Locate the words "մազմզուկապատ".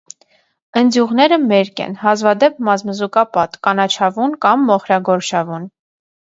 2.71-3.61